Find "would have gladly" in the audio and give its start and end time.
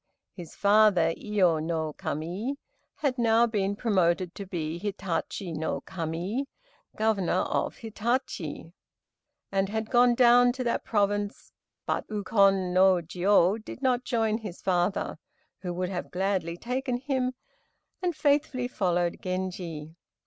15.71-16.57